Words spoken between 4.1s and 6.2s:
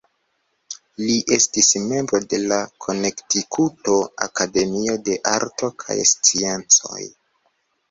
Akademio de Arto kaj